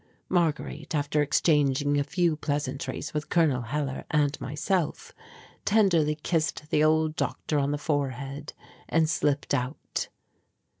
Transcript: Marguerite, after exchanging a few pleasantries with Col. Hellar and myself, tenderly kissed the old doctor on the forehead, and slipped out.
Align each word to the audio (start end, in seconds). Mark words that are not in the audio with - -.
Marguerite, 0.29 0.95
after 0.95 1.21
exchanging 1.21 1.99
a 1.99 2.03
few 2.03 2.35
pleasantries 2.35 3.13
with 3.13 3.29
Col. 3.29 3.61
Hellar 3.61 4.05
and 4.09 4.41
myself, 4.41 5.13
tenderly 5.63 6.15
kissed 6.15 6.71
the 6.71 6.83
old 6.83 7.15
doctor 7.15 7.59
on 7.59 7.69
the 7.69 7.77
forehead, 7.77 8.53
and 8.89 9.07
slipped 9.07 9.53
out. 9.53 10.07